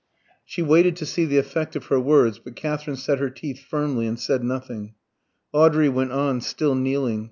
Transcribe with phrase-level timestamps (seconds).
[0.43, 4.07] She waited to see the effect of her words, but Katherine set her teeth firmly
[4.07, 4.95] and said nothing.
[5.53, 7.19] Audrey went on, still kneeling.